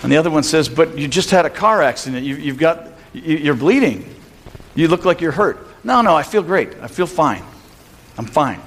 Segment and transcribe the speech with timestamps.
[0.03, 2.25] And the other one says, But you just had a car accident.
[2.25, 4.15] You, you've got, you, are bleeding.
[4.73, 5.67] You look like you're hurt.
[5.83, 6.73] No, no, I feel great.
[6.81, 7.43] I feel fine.
[8.17, 8.61] I'm fine.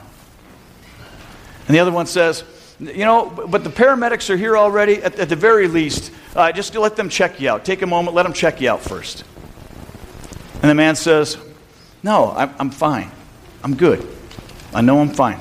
[1.66, 2.44] And the other one says,
[2.78, 5.02] You know, but the paramedics are here already.
[5.02, 7.64] At, at the very least, uh, just let them check you out.
[7.64, 9.24] Take a moment, let them check you out first.
[10.60, 11.38] And the man says,
[12.02, 13.10] No, I'm, I'm fine.
[13.64, 14.06] I'm good.
[14.74, 15.40] I know I'm fine.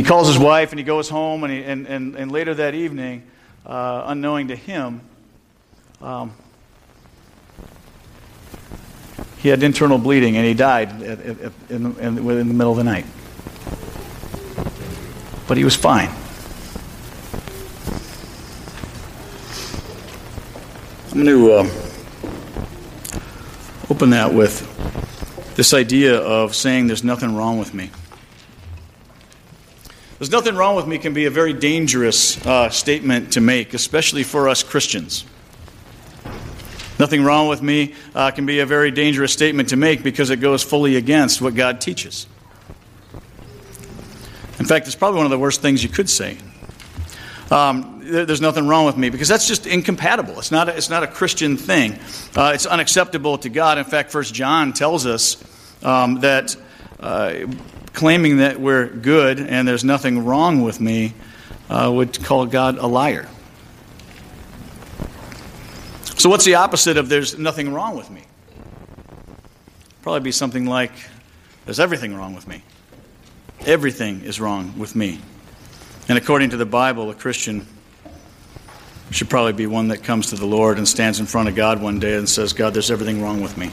[0.00, 2.74] He calls his wife and he goes home, and, he, and, and, and later that
[2.74, 3.22] evening,
[3.66, 5.02] uh, unknowing to him,
[6.00, 6.32] um,
[9.36, 12.78] he had internal bleeding and he died at, at, in, in, in the middle of
[12.78, 13.04] the night.
[15.46, 16.08] But he was fine.
[21.10, 21.68] I'm going to uh,
[23.90, 24.66] open that with
[25.56, 27.90] this idea of saying there's nothing wrong with me.
[30.20, 34.22] There's nothing wrong with me can be a very dangerous uh, statement to make, especially
[34.22, 35.24] for us Christians.
[36.98, 40.36] Nothing wrong with me uh, can be a very dangerous statement to make because it
[40.36, 42.26] goes fully against what God teaches.
[44.58, 46.36] In fact, it's probably one of the worst things you could say.
[47.50, 50.38] Um, there's nothing wrong with me because that's just incompatible.
[50.38, 51.98] It's not a, it's not a Christian thing.
[52.36, 53.78] Uh, it's unacceptable to God.
[53.78, 55.42] In fact, First John tells us
[55.82, 56.54] um, that
[56.98, 57.46] uh,
[57.92, 61.14] claiming that we're good and there's nothing wrong with me
[61.68, 63.28] uh, would call God a liar.
[66.16, 68.24] So, what's the opposite of there's nothing wrong with me?
[70.02, 70.92] Probably be something like
[71.64, 72.62] there's everything wrong with me.
[73.60, 75.20] Everything is wrong with me.
[76.08, 77.66] And according to the Bible, a Christian
[79.10, 81.82] should probably be one that comes to the Lord and stands in front of God
[81.82, 83.70] one day and says, God, there's everything wrong with me.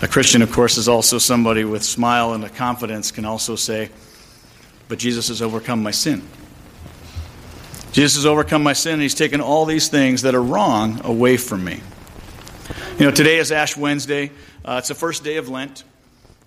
[0.00, 3.90] A Christian, of course, is also somebody with smile and a confidence can also say,
[4.86, 6.22] But Jesus has overcome my sin.
[7.90, 11.36] Jesus has overcome my sin, and He's taken all these things that are wrong away
[11.36, 11.80] from me.
[12.96, 14.30] You know, today is Ash Wednesday.
[14.64, 15.82] Uh, it's the first day of Lent.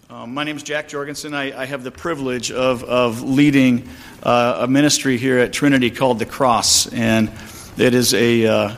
[0.09, 1.33] Uh, my name is Jack Jorgensen.
[1.33, 3.89] I, I, have the privilege of, of leading
[4.23, 7.29] uh, a ministry here at Trinity called The Cross, and
[7.77, 8.75] it is a, uh,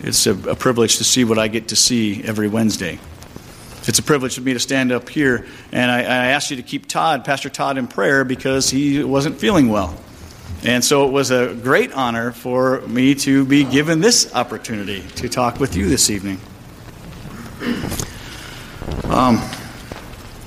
[0.00, 3.00] it's a, a privilege to see what I get to see every Wednesday.
[3.88, 6.62] It's a privilege for me to stand up here, and I, I asked you to
[6.62, 9.98] keep Todd, Pastor Todd, in prayer because he wasn't feeling well.
[10.64, 15.28] And so it was a great honor for me to be given this opportunity to
[15.28, 16.38] talk with you this evening.
[19.04, 19.42] Um,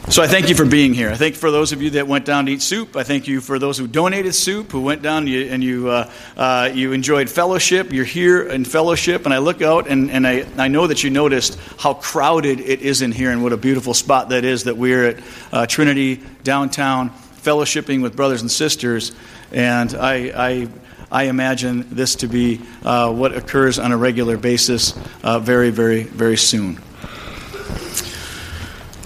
[0.09, 1.09] so I thank you for being here.
[1.09, 2.95] I thank you for those of you that went down to eat soup.
[2.95, 6.69] I thank you for those who donated soup, who went down and you, uh, uh,
[6.71, 7.91] you enjoyed fellowship.
[7.91, 11.09] You're here in fellowship, and I look out and, and I, I know that you
[11.09, 14.77] noticed how crowded it is in here and what a beautiful spot that is that
[14.77, 19.11] we're at uh, Trinity downtown fellowshipping with brothers and sisters.
[19.51, 20.67] And I, I
[21.11, 24.93] I imagine this to be uh, what occurs on a regular basis
[25.23, 26.79] uh, very, very, very soon.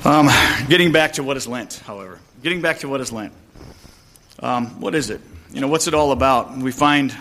[0.06, 0.30] Um,
[0.70, 2.20] getting back to what is Lent, however.
[2.42, 3.34] Getting back to what is Lent.
[4.40, 5.20] Um, what is it?
[5.52, 6.56] You know, what's it all about?
[6.58, 7.14] We find,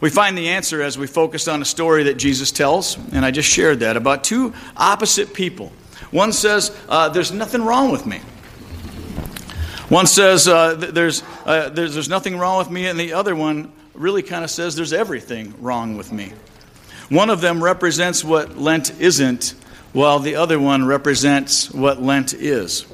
[0.00, 3.30] we find the answer as we focus on a story that Jesus tells, and I
[3.30, 5.70] just shared that, about two opposite people.
[6.10, 8.20] One says, uh, There's nothing wrong with me.
[9.90, 13.70] One says, uh, there's, uh, there's, there's nothing wrong with me, and the other one
[13.92, 16.32] really kind of says, There's everything wrong with me.
[17.10, 19.54] One of them represents what Lent isn't,
[19.92, 22.86] while the other one represents what Lent is.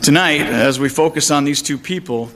[0.00, 2.30] Tonight, as we focus on these two people,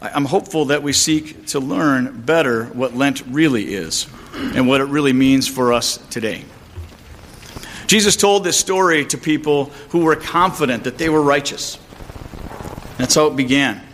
[0.00, 4.84] I'm hopeful that we seek to learn better what Lent really is and what it
[4.84, 6.44] really means for us today.
[7.86, 11.78] Jesus told this story to people who were confident that they were righteous.
[12.98, 13.85] That's how it began.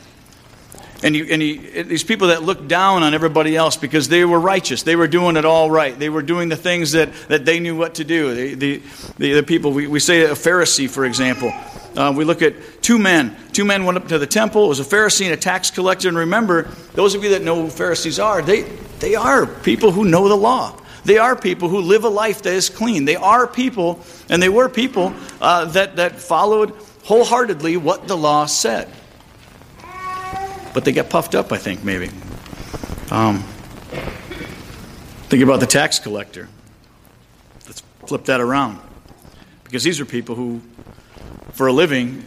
[1.02, 4.38] And, you, and he, these people that looked down on everybody else because they were
[4.38, 4.84] righteous.
[4.84, 5.99] They were doing it all right.
[5.99, 8.34] They were doing the things that, that they knew what to do.
[8.34, 8.82] The, the,
[9.19, 11.52] the, the people, we, we say a Pharisee, for example.
[11.96, 13.37] Uh, we look at two men.
[13.52, 14.66] Two men went up to the temple.
[14.66, 16.08] It was a Pharisee and a tax collector.
[16.08, 16.62] And remember,
[16.94, 18.62] those of you that know who Pharisees are, they,
[19.00, 20.78] they are people who know the law.
[21.04, 23.06] They are people who live a life that is clean.
[23.06, 26.72] They are people, and they were people uh, that, that followed
[27.02, 28.88] wholeheartedly what the law said.
[30.75, 32.09] But they got puffed up, I think, maybe.
[33.11, 33.41] Um,
[35.29, 36.49] think about the tax collector.
[37.67, 38.81] Let's flip that around.
[39.65, 40.61] Because these are people who,
[41.53, 42.25] for a living,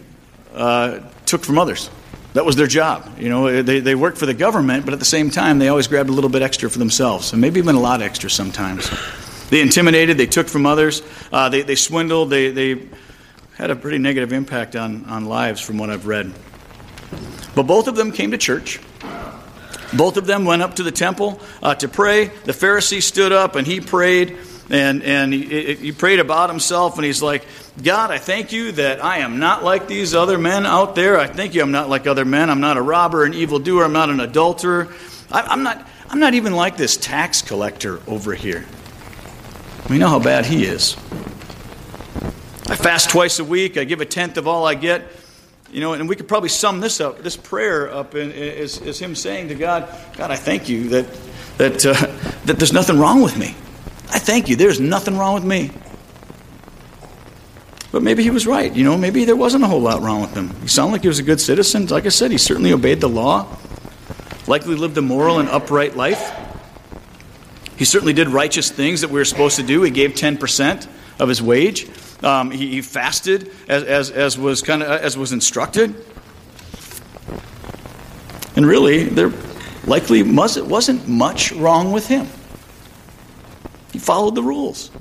[0.54, 1.90] uh, took from others.
[2.34, 3.18] That was their job.
[3.18, 5.88] You know, they, they worked for the government, but at the same time, they always
[5.88, 8.90] grabbed a little bit extra for themselves, and maybe even a lot extra sometimes.
[9.50, 11.02] They intimidated, they took from others,
[11.32, 12.88] uh, they, they swindled, they, they
[13.56, 16.34] had a pretty negative impact on, on lives from what I've read.
[17.56, 18.80] But both of them came to church.
[19.94, 22.26] Both of them went up to the temple uh, to pray.
[22.26, 24.38] The Pharisee stood up and he prayed,
[24.70, 27.46] and, and he, he prayed about himself, and he's like,
[27.82, 31.20] God, I thank you that I am not like these other men out there.
[31.20, 32.50] I thank you I'm not like other men.
[32.50, 33.86] I'm not a robber, an evildoer.
[33.86, 34.94] I'm not an adulterer.
[35.32, 38.66] I, I'm, not, I'm not even like this tax collector over here.
[39.90, 40.96] We know how bad he is.
[42.68, 43.78] I fast twice a week.
[43.78, 45.04] I give a tenth of all I get.
[45.76, 48.98] You know, and we could probably sum this up, this prayer up, in, is, is
[48.98, 51.06] him saying to God, God, I thank you that,
[51.58, 51.94] that, uh,
[52.46, 53.48] that there's nothing wrong with me.
[54.10, 54.56] I thank you.
[54.56, 55.72] There's nothing wrong with me.
[57.92, 58.74] But maybe he was right.
[58.74, 60.50] You know, maybe there wasn't a whole lot wrong with him.
[60.62, 61.88] He sounded like he was a good citizen.
[61.88, 63.46] Like I said, he certainly obeyed the law,
[64.48, 66.34] likely lived a moral and upright life.
[67.76, 69.82] He certainly did righteous things that we were supposed to do.
[69.82, 70.88] He gave 10%
[71.20, 71.90] of his wage.
[72.26, 75.94] Um, he, he, fasted as, as, as was kind of as was instructed.
[78.56, 79.32] And really, there
[79.86, 82.28] likely wasn't much wrong with him.
[83.94, 84.92] He followed the rules.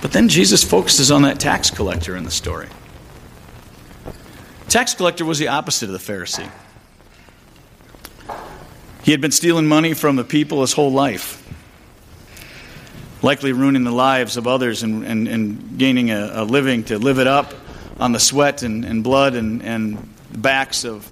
[0.00, 2.68] But then Jesus focuses on that tax collector in the story.
[4.68, 6.50] Tax collector was the opposite of the Pharisee.
[9.02, 11.46] He had been stealing money from the people his whole life,
[13.24, 17.18] likely ruining the lives of others and, and, and gaining a, a, living to live
[17.18, 17.54] it up
[17.98, 19.96] on the sweat and, and blood and, and
[20.30, 21.10] the backs of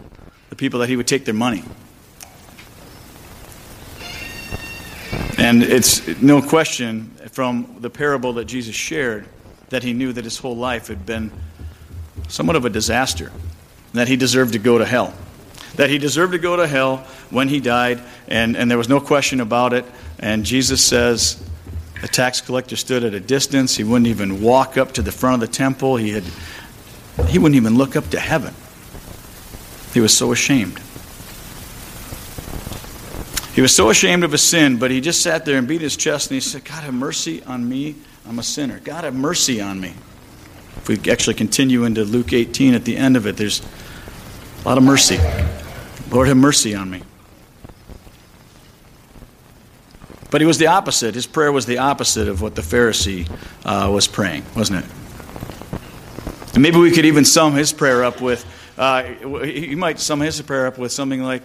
[0.50, 1.64] the people that he would take their money.
[5.38, 9.26] And it's no question from the parable that Jesus shared
[9.70, 11.32] that he knew that his whole life had been
[12.28, 13.32] somewhat of a disaster,
[13.94, 15.14] that he deserved to go to hell
[15.76, 16.98] that he deserved to go to hell
[17.30, 17.98] when he died,
[18.28, 19.86] and, and there was no question about it.
[20.18, 21.42] And Jesus says,
[22.02, 23.76] the tax collector stood at a distance.
[23.76, 25.96] He wouldn't even walk up to the front of the temple.
[25.96, 26.24] He, had,
[27.28, 28.52] he wouldn't even look up to heaven.
[29.94, 30.80] He was so ashamed.
[33.54, 35.96] He was so ashamed of his sin, but he just sat there and beat his
[35.96, 37.94] chest and he said, God, have mercy on me.
[38.26, 38.80] I'm a sinner.
[38.80, 39.94] God, have mercy on me.
[40.78, 43.62] If we actually continue into Luke 18 at the end of it, there's
[44.64, 45.18] a lot of mercy.
[46.10, 47.02] Lord, have mercy on me.
[50.32, 51.14] But he was the opposite.
[51.14, 53.30] His prayer was the opposite of what the Pharisee
[53.64, 54.90] uh, was praying, wasn't it?
[56.54, 58.44] And maybe we could even sum his prayer up with,
[58.76, 59.02] uh,
[59.44, 61.42] he might sum his prayer up with something like,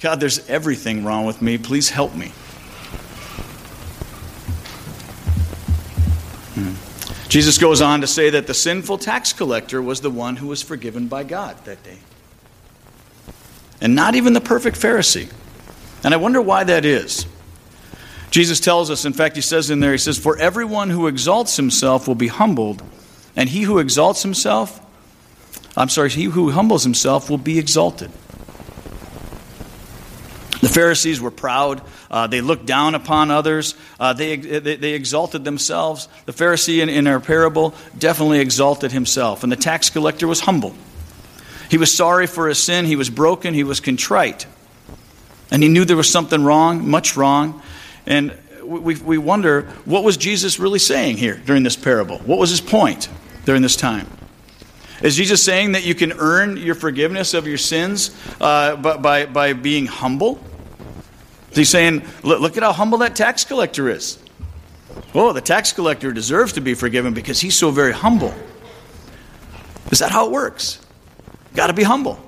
[0.00, 1.58] God, there's everything wrong with me.
[1.58, 2.28] Please help me.
[6.54, 7.28] Hmm.
[7.28, 10.62] Jesus goes on to say that the sinful tax collector was the one who was
[10.62, 11.98] forgiven by God that day
[13.80, 15.30] and not even the perfect Pharisee.
[16.04, 17.26] And I wonder why that is.
[18.30, 21.56] Jesus tells us, in fact, he says in there, he says, For everyone who exalts
[21.56, 22.82] himself will be humbled,
[23.34, 24.80] and he who exalts himself,
[25.76, 28.10] I'm sorry, he who humbles himself will be exalted.
[30.60, 31.82] The Pharisees were proud.
[32.10, 33.74] Uh, they looked down upon others.
[34.00, 36.08] Uh, they, they, they, exalted themselves.
[36.26, 39.44] The Pharisee in, in our parable definitely exalted himself.
[39.44, 40.74] And the tax collector was humble.
[41.70, 42.86] He was sorry for his sin.
[42.86, 43.54] He was broken.
[43.54, 44.46] He was contrite.
[45.50, 47.62] And he knew there was something wrong, much wrong.
[48.08, 52.18] And we, we wonder what was Jesus really saying here during this parable?
[52.20, 53.08] What was his point
[53.44, 54.08] during this time?
[55.02, 59.52] Is Jesus saying that you can earn your forgiveness of your sins uh, by, by,
[59.52, 60.40] being humble?
[61.50, 64.18] Is he saying, look, look at how humble that tax collector is?
[65.14, 68.34] Oh, the tax collector deserves to be forgiven because he's so very humble.
[69.92, 70.80] Is that how it works?
[71.54, 72.18] Got to be humble.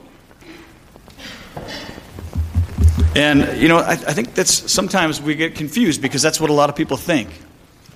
[3.15, 6.53] And, you know, I, I, think that's sometimes we get confused because that's what a
[6.53, 7.29] lot of people think.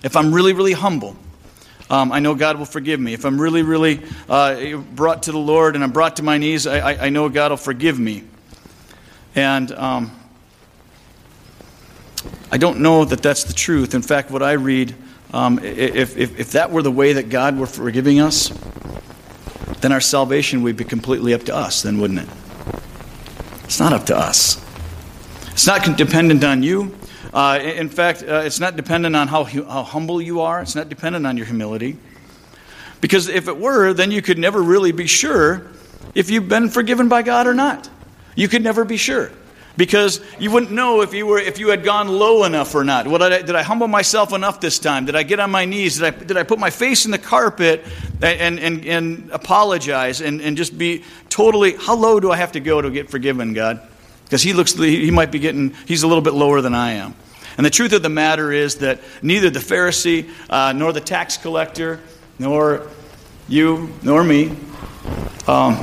[0.03, 1.17] If I'm really, really humble,
[1.91, 3.13] um, I know God will forgive me.
[3.13, 6.67] If I'm really, really uh, brought to the Lord and I'm brought to my knees,
[6.67, 8.25] I, I, I know God will forgive me.
[9.35, 10.11] And um,
[12.51, 13.95] I don't know that that's the truth.
[13.95, 14.95] In fact, what I read,
[15.33, 18.49] um, if, if, if that were the way that God were forgiving us,
[19.81, 22.29] then our salvation would be completely up to us, then wouldn't it?
[23.65, 24.64] It's not up to us.
[25.55, 26.99] It's not dependent on you.
[27.33, 30.61] Uh, in fact, uh, it's not dependent on how, how humble you are.
[30.61, 31.97] It's not dependent on your humility.
[33.01, 35.71] Because if it were, then you could never really be sure
[36.13, 37.89] if you've been forgiven by God or not.
[38.35, 39.31] You could never be sure
[39.77, 43.07] because you wouldn't know if you were if you had gone low enough or not.
[43.07, 45.07] What did I, did I humble myself enough this time?
[45.07, 45.99] Did I get on my knees?
[45.99, 47.85] Did I did I put my face in the carpet
[48.21, 52.61] and and, and apologize and, and just be totally how low do I have to
[52.61, 53.89] go to get forgiven, God?
[54.35, 57.15] Because he looks he might be getting he's a little bit lower than I am.
[57.57, 61.37] And the truth of the matter is that neither the Pharisee uh, nor the tax
[61.37, 62.01] collector
[62.41, 62.85] nor
[63.47, 64.57] you nor me
[65.47, 65.79] um,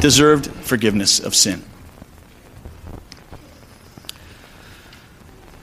[0.00, 1.62] deserved forgiveness of sin.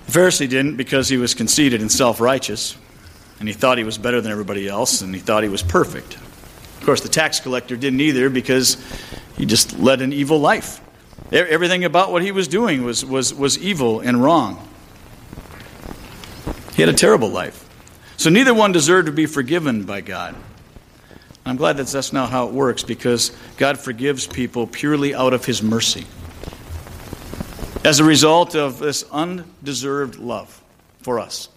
[0.06, 2.78] The Pharisee didn't because he was conceited and self righteous,
[3.40, 6.18] and he thought he was better than everybody else, and he thought he was perfect.
[6.18, 8.78] Of course, the tax collector didn't either because
[9.38, 10.82] he just led an evil life.
[11.32, 14.68] Everything about what he was doing was, was, was evil and wrong.
[16.76, 17.62] He had a terrible life.
[18.18, 20.36] So neither one deserved to be forgiven by God.
[21.46, 25.46] I'm glad that that's not how it works because God forgives people purely out of
[25.46, 26.06] his mercy
[27.84, 30.62] as a result of this undeserved love
[31.02, 31.50] for us.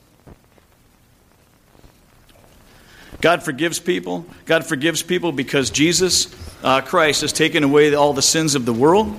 [3.21, 4.27] God forgives people.
[4.45, 8.73] God forgives people because Jesus uh, Christ has taken away all the sins of the
[8.73, 9.19] world.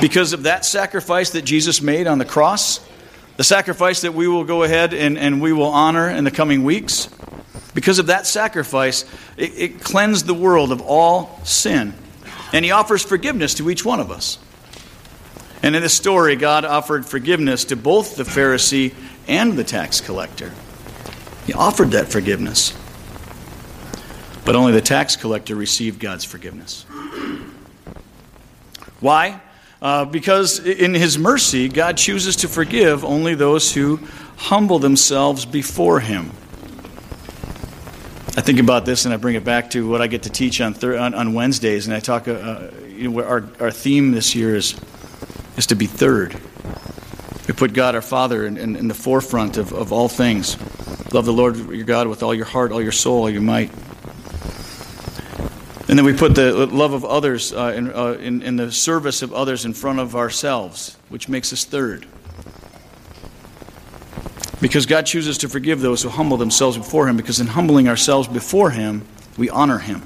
[0.00, 2.80] Because of that sacrifice that Jesus made on the cross,
[3.36, 6.64] the sacrifice that we will go ahead and, and we will honor in the coming
[6.64, 7.08] weeks.
[7.74, 9.04] Because of that sacrifice,
[9.36, 11.94] it, it cleansed the world of all sin.
[12.52, 14.38] And He offers forgiveness to each one of us.
[15.62, 18.94] And in this story, God offered forgiveness to both the Pharisee
[19.26, 20.52] and the tax collector.
[21.46, 22.74] He offered that forgiveness.
[24.44, 26.84] But only the tax collector received God's forgiveness.
[29.00, 29.40] Why?
[29.84, 34.00] Uh, because in His mercy, God chooses to forgive only those who
[34.38, 36.30] humble themselves before Him.
[38.36, 40.62] I think about this and I bring it back to what I get to teach
[40.62, 41.86] on, thir- on, on, Wednesdays.
[41.86, 44.74] And I talk, uh, uh you know, our, our theme this year is
[45.58, 46.32] is to be third.
[47.46, 50.56] We put God our Father in, in, in, the forefront of, of all things.
[51.12, 53.70] Love the Lord your God with all your heart, all your soul, all your might.
[55.94, 59.22] And then we put the love of others uh, in, uh, in, in the service
[59.22, 62.04] of others in front of ourselves, which makes us third.
[64.60, 68.26] Because God chooses to forgive those who humble themselves before Him, because in humbling ourselves
[68.26, 70.02] before Him, we honor Him.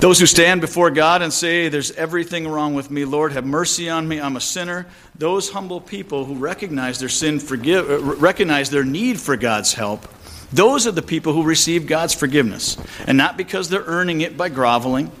[0.00, 3.88] Those who stand before God and say, There's everything wrong with me, Lord, have mercy
[3.88, 4.86] on me, I'm a sinner.
[5.14, 10.06] Those humble people who recognize their sin, forgive, uh, recognize their need for God's help,
[10.52, 12.76] those are the people who receive God's forgiveness.
[13.06, 15.12] And not because they're earning it by groveling,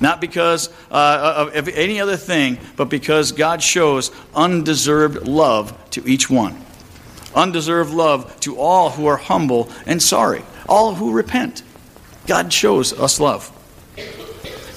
[0.00, 6.28] not because uh, of any other thing, but because God shows undeserved love to each
[6.28, 6.56] one.
[7.34, 11.62] Undeserved love to all who are humble and sorry, all who repent.
[12.26, 13.52] God shows us love.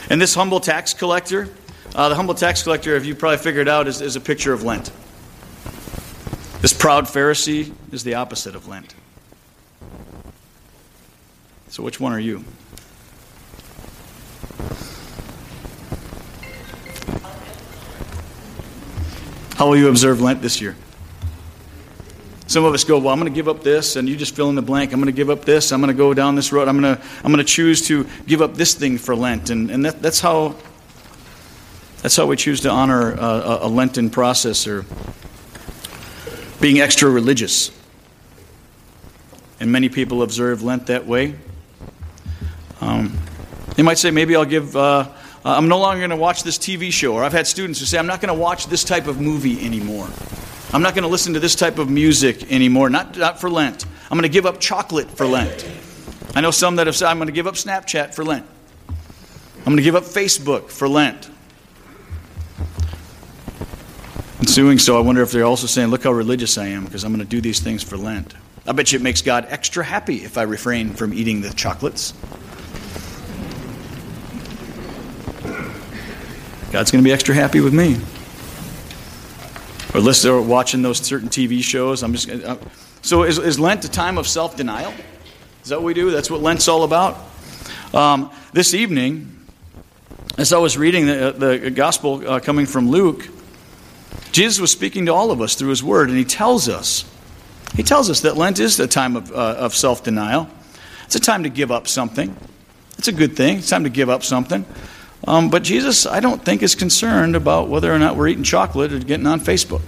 [0.10, 1.50] And this humble tax collector,
[1.96, 4.64] uh, the humble tax collector, if you probably figured out, is, is a picture of
[4.64, 4.92] Lent.
[6.62, 8.94] This proud Pharisee is the opposite of Lent.
[11.70, 12.44] So, which one are you?
[19.56, 20.76] How will you observe Lent this year?
[22.48, 24.50] Some of us go, well, I'm going to give up this, and you just fill
[24.50, 24.92] in the blank.
[24.92, 25.72] I'm going to give up this.
[25.72, 26.68] I'm going to go down this road.
[26.68, 29.52] I'm going to, I'm going to choose to give up this thing for Lent.
[29.52, 30.56] And, and that, that's, how,
[32.02, 34.86] that's how we choose to honor a, a Lenten process or
[36.60, 37.70] being extra religious.
[39.60, 41.36] And many people observe Lent that way.
[42.82, 43.18] Um,
[43.76, 45.10] they might say, maybe I'll give, uh,
[45.46, 47.14] I'm no longer going to watch this TV show.
[47.14, 49.64] Or I've had students who say, I'm not going to watch this type of movie
[49.66, 50.08] anymore.
[50.72, 53.86] I'm not going to listen to this type of music anymore, not, not for Lent.
[54.04, 55.68] I'm going to give up chocolate for Lent.
[56.36, 58.46] I know some that have said, I'm going to give up Snapchat for Lent.
[59.60, 61.30] I'm going to give up Facebook for Lent.
[64.40, 67.04] In doing so, I wonder if they're also saying, Look how religious I am because
[67.04, 68.34] I'm going to do these things for Lent.
[68.68, 72.14] I bet you it makes God extra happy if I refrain from eating the chocolates.
[76.72, 77.98] God's going to be extra happy with me
[79.96, 82.04] or listening or watching those certain TV shows.
[82.04, 82.58] I'm just uh,
[83.02, 84.94] so is, is Lent a time of self denial?
[85.64, 86.12] Is that what we do?
[86.12, 87.18] That's what Lent's all about.
[87.92, 89.36] Um, this evening,
[90.38, 93.28] as I was reading the, the gospel uh, coming from Luke,
[94.32, 97.04] Jesus was speaking to all of us through His Word, and He tells us,
[97.76, 100.48] He tells us that Lent is a time of, uh, of self denial.
[101.06, 102.36] It's a time to give up something.
[103.00, 103.58] It's a good thing.
[103.58, 104.66] It's time to give up something.
[105.28, 108.94] Um, but Jesus, I don't think, is concerned about whether or not we're eating chocolate
[108.94, 109.82] or getting on Facebook.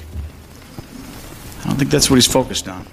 [1.61, 2.85] I don't think that's what he's focused on.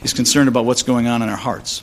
[0.00, 1.82] He's concerned about what's going on in our hearts.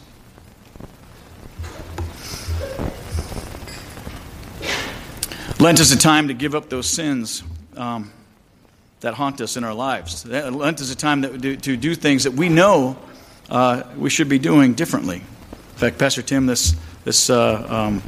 [5.59, 7.43] Lent is a time to give up those sins
[7.75, 8.11] um,
[9.01, 10.25] that haunt us in our lives.
[10.25, 12.97] Lent is a time do, to do things that we know
[13.49, 15.17] uh, we should be doing differently.
[15.17, 18.03] In fact, Pastor Tim, this this uh, um,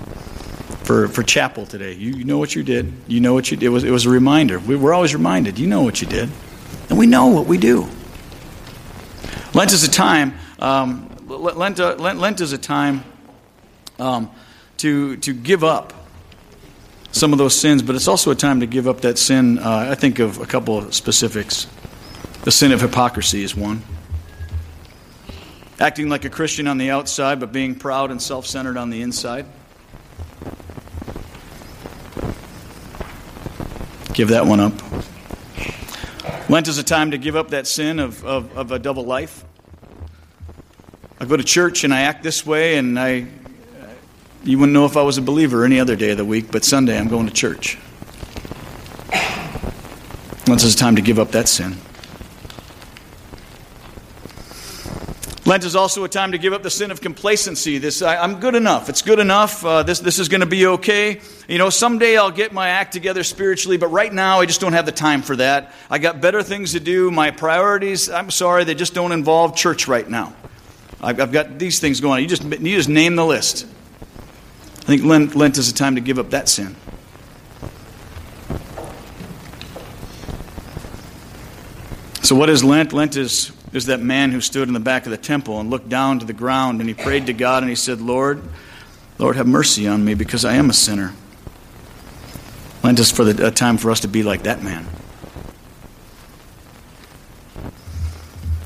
[0.90, 2.92] for, for chapel today, you, you, know what you did.
[3.08, 3.68] You know what you did.
[3.68, 4.58] It was, it was a reminder.
[4.58, 5.60] We, we're always reminded.
[5.60, 6.32] You know what you did.
[6.90, 7.88] And we know what we do.
[9.54, 13.04] Lent is a time, um, Lent, uh, Lent, Lent, is a time
[14.00, 14.32] um,
[14.78, 15.94] to, to give up
[17.12, 19.60] some of those sins, but it's also a time to give up that sin.
[19.60, 21.68] Uh, I think of a couple of specifics.
[22.46, 23.84] The sin of hypocrisy is one.
[25.80, 29.04] Acting like a Christian on the outside, but being proud and self centered on the
[29.04, 29.46] inside.
[34.14, 34.74] Give that one up.
[36.50, 39.46] Lent is a time to give up that sin of, of, of a double life.
[41.20, 43.28] I go to church and I act this way, and I,
[44.44, 46.64] you wouldn't know if I was a believer any other day of the week, but
[46.64, 47.78] Sunday I'm going to church.
[50.48, 51.78] Lent is a time to give up that sin.
[55.50, 57.80] Lent is also a time to give up the sin of complacency.
[57.80, 58.88] This, I, am good enough.
[58.88, 59.66] It's good enough.
[59.66, 61.22] Uh, this, this is going to be okay.
[61.48, 64.74] You know, someday I'll get my act together spiritually, but right now I just don't
[64.74, 65.74] have the time for that.
[65.90, 67.10] I got better things to do.
[67.10, 70.36] My priorities, I'm sorry, they just don't involve church right now.
[71.02, 72.22] I've, I've got these things going on.
[72.22, 73.66] You just, you just name the list.
[74.82, 76.76] I think Lent, Lent is a time to give up that sin.
[82.22, 82.94] So, what is Lent?
[82.94, 85.90] Lent is there's that man who stood in the back of the temple and looked
[85.90, 88.42] down to the ground and he prayed to God and he said, Lord,
[89.20, 91.14] Lord, have mercy on me because I am a sinner.
[92.84, 94.88] Lent is for the, a time for us to be like that man.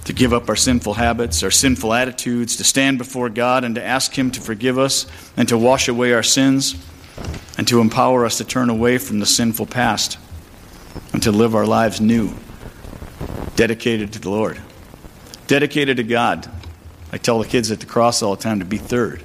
[0.06, 3.84] To give up our sinful habits, our sinful attitudes, to stand before God and to
[3.84, 6.76] ask Him to forgive us and to wash away our sins
[7.58, 10.18] and to empower us to turn away from the sinful past
[11.12, 12.34] and to live our lives new,
[13.56, 14.62] dedicated to the Lord
[15.48, 16.50] dedicated to God.
[17.12, 19.24] I tell the kids at the cross all the time to be third.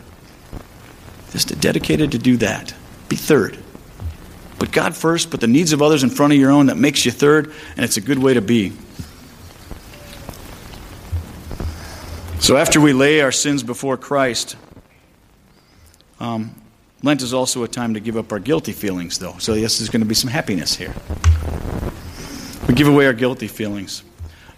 [1.30, 2.74] Just dedicated to do that.
[3.08, 3.58] Be third.
[4.58, 6.66] Put God first, put the needs of others in front of your own.
[6.66, 8.72] That makes you third, and it's a good way to be.
[12.40, 14.56] So after we lay our sins before Christ,
[16.20, 16.54] um,
[17.02, 19.36] Lent is also a time to give up our guilty feelings, though.
[19.38, 20.92] So, yes, there's going to be some happiness here.
[22.66, 24.02] We give away our guilty feelings.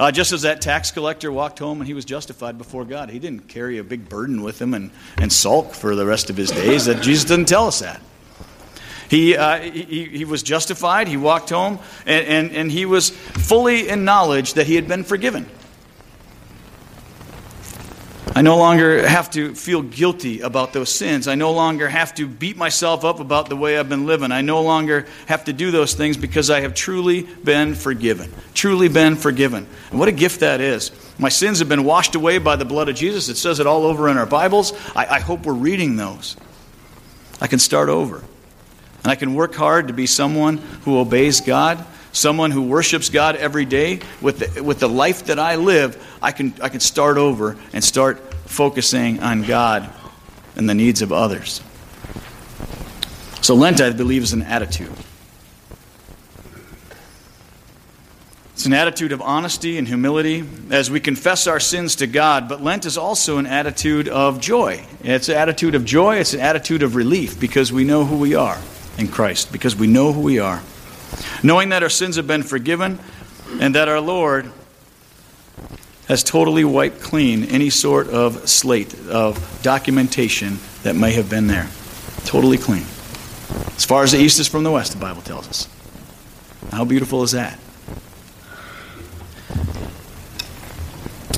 [0.00, 3.18] Uh, just as that tax collector walked home and he was justified before God, he
[3.18, 6.50] didn't carry a big burden with him and, and sulk for the rest of his
[6.50, 6.86] days.
[6.86, 8.00] That Jesus doesn't tell us that.
[9.10, 13.90] He, uh, he, he was justified, he walked home, and, and, and he was fully
[13.90, 15.46] in knowledge that he had been forgiven.
[18.32, 21.26] I no longer have to feel guilty about those sins.
[21.26, 24.30] I no longer have to beat myself up about the way I've been living.
[24.30, 28.32] I no longer have to do those things because I have truly been forgiven.
[28.54, 29.66] Truly been forgiven.
[29.90, 30.92] And what a gift that is.
[31.18, 33.28] My sins have been washed away by the blood of Jesus.
[33.28, 34.72] It says it all over in our Bibles.
[34.94, 36.36] I, I hope we're reading those.
[37.40, 38.22] I can start over.
[39.02, 43.36] And I can work hard to be someone who obeys God someone who worships God
[43.36, 47.16] every day, with the, with the life that I live, I can, I can start
[47.16, 49.90] over and start focusing on God
[50.56, 51.62] and the needs of others.
[53.42, 54.92] So, Lent, I believe, is an attitude.
[58.52, 62.62] It's an attitude of honesty and humility as we confess our sins to God, but
[62.62, 64.84] Lent is also an attitude of joy.
[65.02, 68.34] It's an attitude of joy, it's an attitude of relief because we know who we
[68.34, 68.58] are
[68.98, 70.60] in Christ, because we know who we are
[71.42, 72.98] knowing that our sins have been forgiven
[73.60, 74.50] and that our Lord
[76.08, 81.68] has totally wiped clean any sort of slate of documentation that may have been there.
[82.24, 82.84] Totally clean.
[83.76, 85.68] As far as the east is from the west, the Bible tells us.
[86.72, 87.58] How beautiful is that?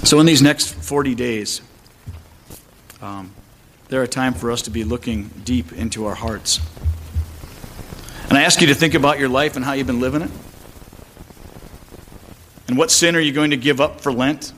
[0.04, 1.62] So, in these next 40 days,
[3.00, 3.32] um,
[3.88, 6.60] they're a time for us to be looking deep into our hearts.
[8.32, 10.30] And I ask you to think about your life and how you've been living it.
[12.66, 14.54] And what sin are you going to give up for Lent?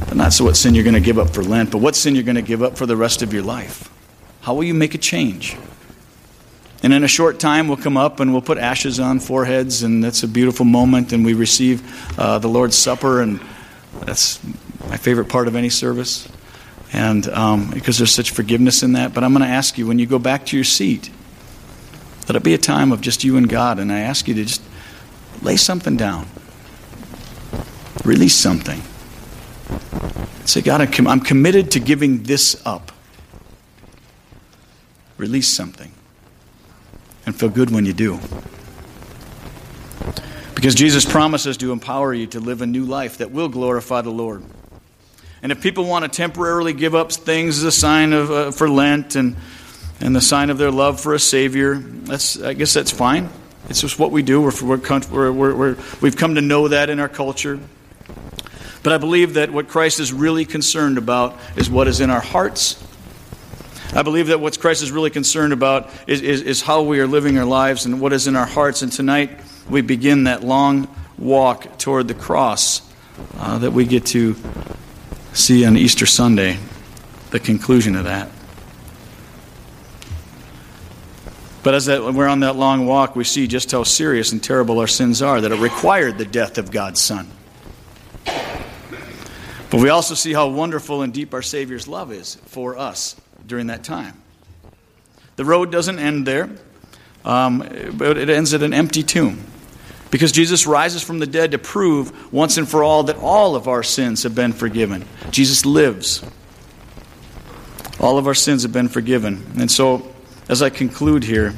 [0.00, 2.14] But not so what sin you're going to give up for Lent, but what sin
[2.14, 3.90] you're going to give up for the rest of your life.
[4.42, 5.56] How will you make a change?
[6.82, 10.04] And in a short time, we'll come up and we'll put ashes on foreheads, and
[10.04, 11.14] that's a beautiful moment.
[11.14, 13.40] And we receive uh, the Lord's Supper, and
[14.00, 14.44] that's
[14.90, 16.28] my favorite part of any service
[16.94, 19.12] and um, because there's such forgiveness in that.
[19.12, 21.10] But I'm going to ask you when you go back to your seat,
[22.28, 24.44] let it be a time of just you and God, and I ask you to
[24.44, 24.62] just
[25.42, 26.26] lay something down,
[28.04, 28.80] release something.
[30.46, 32.92] Say, God, I'm committed to giving this up.
[35.16, 35.92] Release something.
[37.26, 38.18] and feel good when you do.
[40.54, 44.10] Because Jesus promises to empower you to live a new life that will glorify the
[44.10, 44.44] Lord.
[45.42, 48.68] And if people want to temporarily give up things as a sign of, uh, for
[48.68, 49.36] Lent and,
[50.00, 53.28] and the sign of their love for a Savior, that's, I guess that's fine.
[53.68, 54.42] It's just what we do.
[54.42, 54.52] We're,
[55.10, 57.58] we're, we're, we've come to know that in our culture.
[58.82, 62.20] But I believe that what Christ is really concerned about is what is in our
[62.20, 62.82] hearts.
[63.94, 67.06] I believe that what Christ is really concerned about is, is, is how we are
[67.06, 68.82] living our lives and what is in our hearts.
[68.82, 69.30] And tonight
[69.70, 72.82] we begin that long walk toward the cross
[73.38, 74.36] uh, that we get to
[75.32, 76.58] see on Easter Sunday,
[77.30, 78.28] the conclusion of that.
[81.64, 84.78] But as that, we're on that long walk, we see just how serious and terrible
[84.80, 87.26] our sins are, that it required the death of God's Son.
[88.24, 93.68] But we also see how wonderful and deep our Savior's love is for us during
[93.68, 94.22] that time.
[95.36, 96.50] The road doesn't end there,
[97.24, 97.58] um,
[97.94, 99.42] but it ends at an empty tomb.
[100.10, 103.68] Because Jesus rises from the dead to prove once and for all that all of
[103.68, 105.06] our sins have been forgiven.
[105.30, 106.22] Jesus lives.
[107.98, 109.44] All of our sins have been forgiven.
[109.58, 110.13] And so,
[110.48, 111.54] as I conclude here,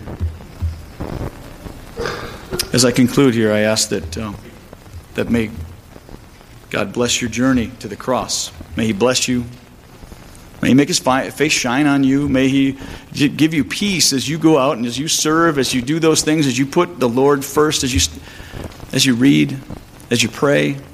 [2.72, 4.32] as I conclude here, I ask that, uh,
[5.14, 5.50] that may
[6.70, 8.52] God bless your journey to the cross.
[8.76, 9.44] May He bless you.
[10.62, 12.28] May He make His face shine on you.
[12.28, 12.78] May He
[13.12, 16.22] give you peace as you go out and as you serve, as you do those
[16.22, 18.00] things, as you put the Lord first, as you
[18.92, 19.58] as you read,
[20.10, 20.72] as you pray.
[20.74, 20.84] And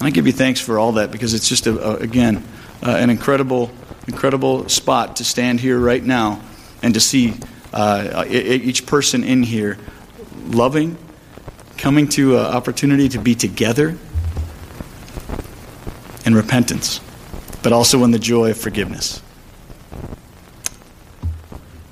[0.00, 2.42] I give you thanks for all that because it's just, a, a, again,
[2.82, 3.70] uh, an incredible,
[4.06, 6.40] incredible spot to stand here right now
[6.82, 7.34] and to see
[7.72, 9.78] uh, each person in here
[10.46, 10.96] loving,
[11.76, 13.96] coming to an opportunity to be together
[16.24, 17.00] in repentance,
[17.62, 19.22] but also in the joy of forgiveness.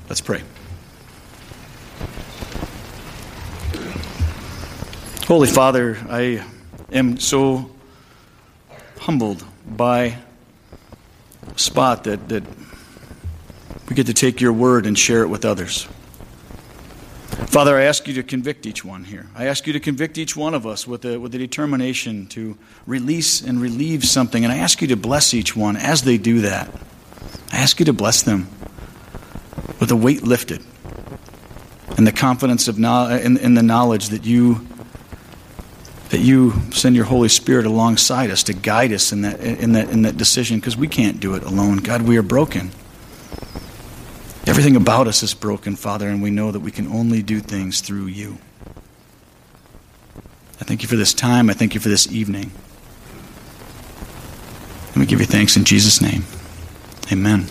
[0.08, 0.42] Let's pray.
[5.26, 6.42] Holy Father, I
[6.90, 7.70] am so
[8.98, 10.16] humbled by
[11.54, 12.44] a spot that, that
[13.88, 15.88] we get to take your word and share it with others.
[17.46, 19.26] Father, I ask you to convict each one here.
[19.34, 22.58] I ask you to convict each one of us with a, with a determination to
[22.86, 24.44] release and relieve something.
[24.44, 26.70] And I ask you to bless each one as they do that.
[27.52, 28.48] I ask you to bless them
[29.80, 30.62] with a weight lifted
[31.96, 34.66] and the confidence of no, in, in the knowledge that you
[36.10, 39.90] that you send your Holy Spirit alongside us to guide us in that, in that,
[39.90, 41.76] in that decision because we can't do it alone.
[41.78, 42.70] God, we are broken.
[44.48, 47.82] Everything about us is broken, Father, and we know that we can only do things
[47.82, 48.38] through you.
[50.58, 51.50] I thank you for this time.
[51.50, 52.50] I thank you for this evening.
[54.94, 56.24] And we give you thanks in Jesus' name.
[57.12, 57.46] Amen.